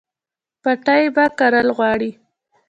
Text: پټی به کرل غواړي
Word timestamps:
پټی 0.61 1.03
به 1.15 1.25
کرل 1.39 1.67
غواړي 1.77 2.11